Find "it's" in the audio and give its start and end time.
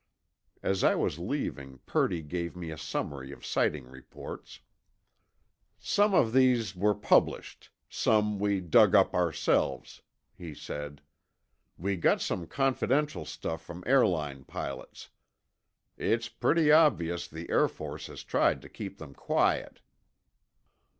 15.99-16.29